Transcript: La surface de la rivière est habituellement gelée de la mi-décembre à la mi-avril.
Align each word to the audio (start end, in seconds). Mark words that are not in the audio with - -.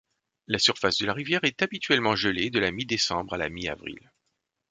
La 0.47 0.57
surface 0.57 0.97
de 0.97 1.05
la 1.05 1.13
rivière 1.13 1.43
est 1.43 1.61
habituellement 1.61 2.15
gelée 2.15 2.49
de 2.49 2.57
la 2.57 2.71
mi-décembre 2.71 3.35
à 3.35 3.37
la 3.37 3.49
mi-avril. 3.49 4.09